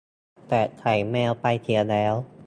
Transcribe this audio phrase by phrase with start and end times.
[0.47, 2.15] แต่ ไข่แมว ไปเสียแล้ว